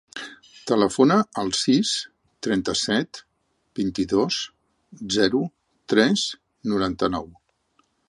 Telefona 0.69 1.17
al 1.41 1.51
sis, 1.57 1.91
trenta-set, 2.47 3.21
vint-i-dos, 3.83 4.41
zero, 5.19 5.47
tres, 5.95 6.29
noranta-nou. 6.73 7.35